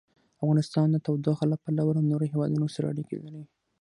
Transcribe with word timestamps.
افغانستان 0.41 0.87
د 0.91 0.97
تودوخه 1.05 1.45
له 1.51 1.57
پلوه 1.63 1.91
له 1.97 2.01
نورو 2.09 2.25
هېوادونو 2.31 2.67
سره 2.75 2.89
اړیکې 2.91 3.17
لري. 3.25 3.43